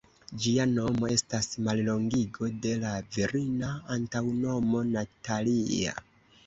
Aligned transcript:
Ĝia 0.43 0.63
nomo 0.69 1.09
estas 1.15 1.49
mallongigo 1.67 2.49
de 2.65 2.73
la 2.87 2.95
virina 3.19 3.71
antaŭnomo 3.99 4.85
"Natalia". 4.93 5.99